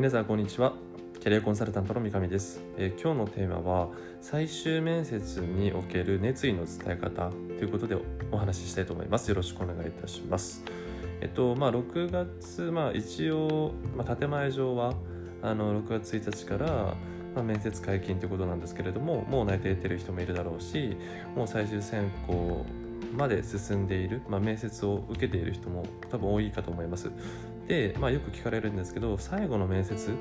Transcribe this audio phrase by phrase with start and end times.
[0.00, 0.72] 皆さんこんにちは。
[1.20, 3.90] キャリアコンサルタントの三上です、えー、今日のテーマは
[4.22, 7.98] 最終面接における熱意の伝え方ということで
[8.32, 9.28] お話ししたいと思います。
[9.28, 10.64] よろしくお願いいたします。
[11.20, 14.94] えっとまあ6月まあ一応、まあ、建前上は
[15.42, 16.96] あの6月1日から
[17.34, 20.96] まあ、面接解禁ということなんですけれどももう内定得てる人もいるだろうし
[21.36, 22.64] もう最終選考
[23.14, 27.10] まで進んでいる、まあ、面接を受けている人も多分多いかと思います。
[27.70, 30.12] で、まあ、よく聞かれるんですけど最後の面接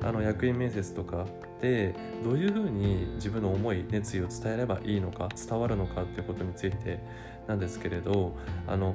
[0.00, 1.26] あの役員面接とか
[1.60, 7.00] でどういうふうに自分の思い熱意を伝えればいいのか伝わるのかっていうことについて
[7.48, 8.36] なんですけれど
[8.68, 8.94] あの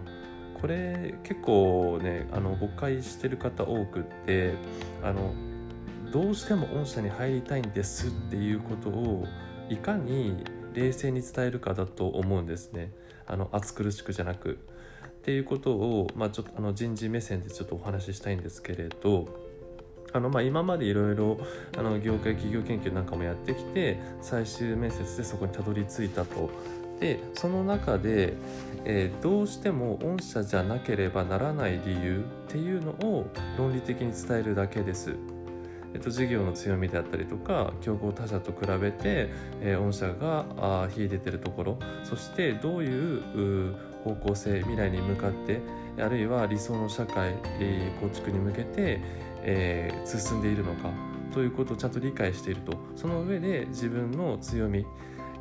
[0.61, 4.53] これ結構ねあの誤解してる方多くって
[5.03, 5.33] あの
[6.13, 9.25] どうしても御社に入りたいんですっていうことを
[9.69, 12.93] いかに冷静に伝えるかだと思うんですね
[13.27, 14.59] あの暑苦しくじゃなく。
[15.19, 19.27] っていうことを、まあ、ちょっとあの人事目線でちょっとお話ししたいんですけれど
[20.13, 21.37] あのまあ今までいろいろ
[22.01, 26.49] 業界企業研究なんかもやってきて最終面接でそこにたどり着いたと。
[26.99, 28.33] でその中で、
[28.83, 33.25] えー、どうしても御社じゃなければならない理由っていうのを
[33.57, 35.15] 論理的に伝えるだけです。
[35.93, 39.29] えっと、事業の強みであったりとか競合他社と比べて、
[39.61, 45.61] えー、御社があ秀でてるところそしてどういう方向性未来に向かって
[45.99, 49.01] あるいは理想の社会、えー、構築に向けて、
[49.43, 50.91] えー、進んでいるのか
[51.33, 52.77] ということをちゃんと理解していると。
[52.95, 54.85] その上で自分の強み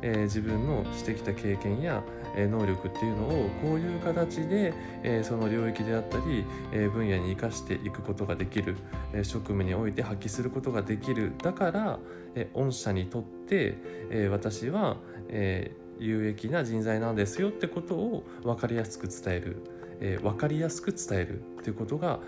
[0.01, 2.03] えー、自分のしてきた経験や、
[2.35, 8.77] え、能力っていうのをこういう形で、え、その領域であったり、え分野に生かしていくことができる、
[9.13, 11.33] え職務において発揮することができる。
[11.43, 11.99] だから、
[12.35, 13.77] え御社にとって、
[14.09, 14.97] え私は、
[15.29, 19.63] え有益な人材なんですよってことを分かりやすく伝える、
[19.99, 22.19] え分かりやすく伝えるっていうことが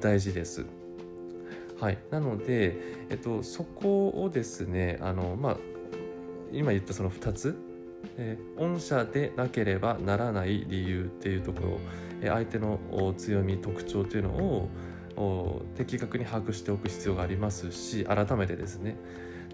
[0.00, 0.64] 大事です。
[1.80, 2.76] はい、なので、
[3.08, 5.56] えっと、そこをですねあの、まあ、
[6.52, 7.56] 今言ったその2つ、
[8.16, 11.80] えー、御社でなければならない理由っていうところ、
[12.20, 12.80] えー、相手の
[13.16, 14.30] 強み特徴というの
[15.16, 18.96] を的確に把握しておく必要がありますし改めてですね。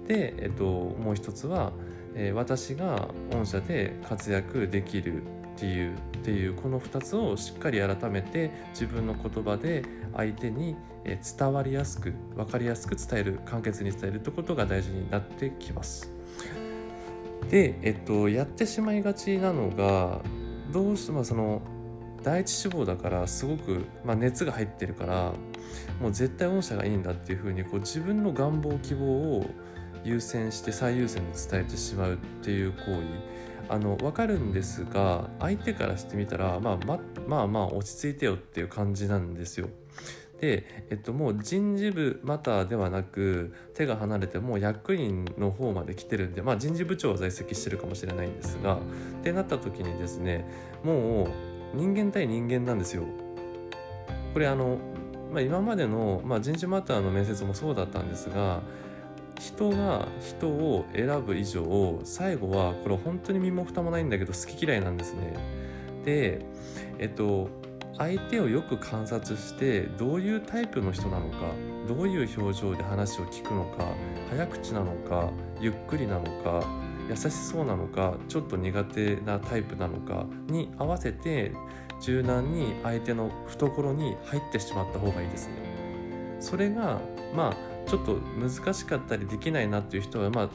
[0.06, 1.72] で、えっと、もう一つは、
[2.14, 5.22] え、私が御社で活躍できる
[5.60, 16.10] 理由っていうこの2つをしっかり改めて自分の言葉で相手に伝わりやすく分かりやすく伝える簡潔に伝えるってことが大事になってきます。
[17.50, 20.22] で、えっと、やってしまいがちなのが
[20.72, 21.62] どうしてもその
[22.22, 25.32] 第一志望だからすごく、まあ、熱が入ってるから
[26.00, 29.46] もう絶対御社がいいんだっていうふうにこう自分の願望希望を
[30.04, 39.68] 優先して最優先に伝えてしまうっていう行為あの分かるんですが相手からしてみたら、まあ、ままあまあ落ち着いてよっていう感じなんですよ。
[40.40, 48.78] で、えっと、もう人事部またではなく手が離れてもう役員の方まで来てるんで、まあ、人事部長は在籍してるかもしれないんですがっ
[49.22, 50.46] てなった時にですね
[50.82, 53.04] もう人間対人間なんですよ。
[54.34, 54.78] これあの、
[55.32, 58.60] まあ、今までの、まあ、人事マターの面接もそうだったんですが
[59.38, 65.34] 人が人を選ぶ以上最後はこれ本当に身も蓋もないんだけど好き嫌いなんですね。
[66.04, 66.44] で
[66.98, 67.48] えっと
[67.96, 71.36] 相手をよく観察してどういうタイプの人なのか
[71.86, 73.86] どういう表情で話を聞くのか
[74.30, 75.30] 早口なのか
[75.60, 76.66] ゆっくりなのか
[77.08, 81.52] 優しそうなのかちょっと苦手なタイプなのかに合わせて
[82.00, 85.54] 柔軟に相手の懐に入ってしまった方がいいですね。
[86.40, 87.00] それが
[87.34, 90.50] まあちょっと難しかったりできないなっていう人はまあ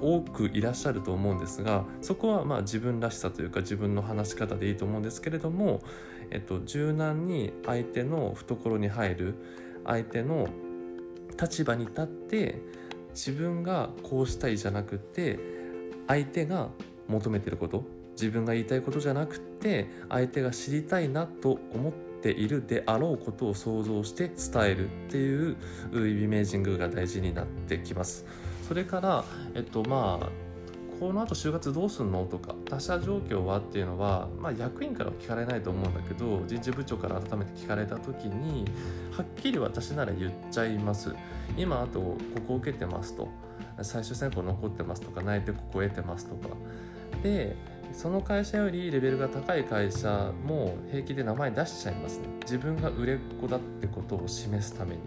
[0.00, 5.80] 多くいらっしゃると思うんですがそこはまあ自分らしさというか自分の話し方でいいと思うんですけれども、
[6.30, 9.34] えっと、柔軟に相手の懐に入る
[9.84, 10.48] 相手の
[11.40, 12.60] 立場に立って
[13.10, 15.38] 自分がこうしたいじゃなくて
[16.06, 16.68] 相手が
[17.08, 25.56] 求めてること自分が言いたいことじゃなくて相手が知りたいなと思ってているであろうことを想像して伝えるっていう
[25.92, 28.24] イメージングが大事になってきます。
[28.66, 29.24] それから
[29.54, 30.28] えっとまあ
[30.98, 38.64] この後就活どうすんのとか他社状況はっていうのは、まあ、役員からは聞かれないと思うんだけど人事部長から改めて聞かれた時に
[39.12, 41.14] はっきり私なら言っちゃいます。
[41.56, 42.18] 今あとこ
[42.48, 43.28] こを受けてますと。
[43.82, 46.48] 最終選考残ってますとか内定ここ得てますとか。
[47.22, 47.54] で
[47.92, 52.28] その会社よりレベルが高い会社も平気で名前出しちゃいますね。
[52.42, 55.00] 自分が売れっ子だってことを示すために。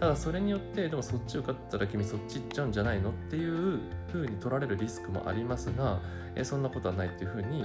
[0.00, 3.80] ただそれによってでもそっち受かったら君そっち行っちゃうんじゃないのっていう
[4.10, 6.00] 風に取られるリスクもありますが
[6.34, 7.64] えそんなことはないっていう風に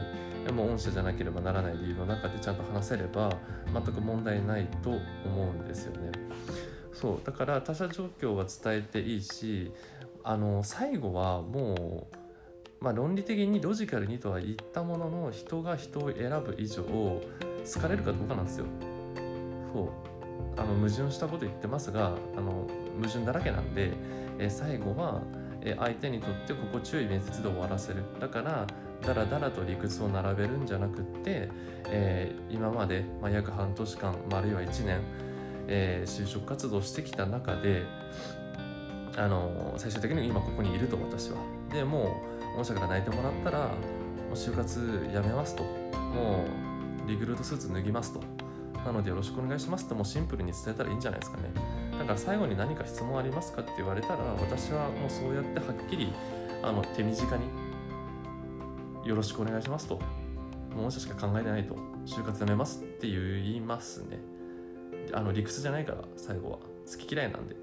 [0.53, 3.37] もう御社じゃなければならない理由の中でちゃんと話せれば
[3.73, 5.01] 全く問題ないと思
[5.49, 6.11] うんですよね。
[6.93, 7.21] そう。
[7.25, 9.71] だから他者状況は伝えていいし
[10.23, 12.24] あの最後はもう
[12.85, 17.19] まあ、論理的にロジカルにとは言ったものの人が人を選ぶ以上好
[17.81, 18.65] かれるかどうかなんですよ。
[19.73, 19.89] そう
[20.55, 22.67] あの矛盾したこと言ってますがあの
[23.01, 23.91] 矛盾だらけなんで、
[24.37, 25.23] え最後は、
[25.61, 28.67] え相手にとって心地よい面接で終わらせるだから
[29.01, 31.49] だらだらと理屈を並べるんじゃなくって、
[31.87, 35.01] えー、今まで、まあ、約半年間、まあ、あるいは1年、
[35.67, 37.81] えー、就職活動してきた中で
[39.17, 41.37] あの最終的に今ここにいると私は。
[41.73, 43.73] でもう御社から泣いてもらったらも
[44.31, 45.63] う就活やめますと。
[45.63, 46.45] も
[47.05, 48.21] うリクルートスーツ脱ぎますと。
[48.85, 51.49] なのでよろしくお願いしますってもうシンプルに伝えたらいいんじゃないですかね。
[51.97, 56.13] だから最後に何か質問ありますかって言われたら私はもうそうやってはっきり
[56.61, 57.45] あの手短に
[59.03, 59.95] よろしくお願いしますと。
[59.95, 61.75] もう御社しか考えてないと。
[62.05, 64.19] 就活やめますって言いますね。
[65.13, 66.57] あの理屈じゃないから最後は。
[66.57, 67.55] 好き嫌いなんで。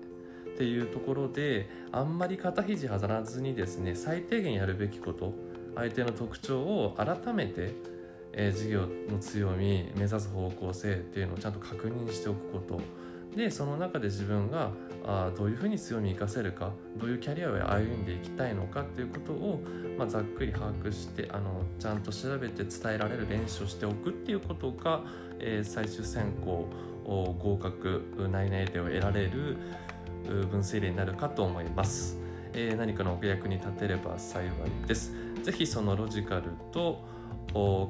[0.55, 5.33] っていうところであんまり肩肘張らずにですね最低限やるべきこと
[5.75, 7.75] 相手の特徴を改めて、
[8.33, 12.81] えー、事業の強み目指す方向性っていうのをちゃんと確認しておくこと。
[13.35, 14.73] でその中で自分が
[15.05, 19.61] あどういうふうに強みを生かせるかどういうキャリアを歩んでいきたいのかっていうことを、
[19.99, 25.01] まあ、ざっくり把握してあのちゃんと調べて伝えられる練習をしておくっていうことが、
[25.41, 26.69] えー、最終選考
[27.05, 29.57] 合格内々定を得られる
[30.23, 32.19] 分水嶺になるかと思います、
[32.53, 34.53] えー、何かのお役に立てれば幸い
[34.87, 35.13] です。
[35.43, 37.03] 是非そのロジカルと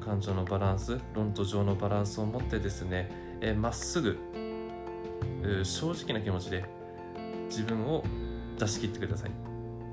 [0.01, 4.19] 感情のバランス論と情のバランスを持ってですねま、えー、っすぐ
[5.65, 6.65] 正直な気持ちで
[7.47, 8.03] 自分を
[8.59, 9.31] 出し切ってください。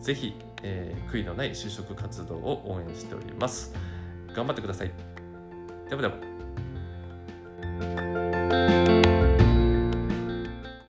[0.02, 0.34] 是非、
[0.64, 3.74] えー、悔いのない就職活動を応援しております。
[4.34, 4.92] 頑張ってください。
[5.90, 6.29] ではでは。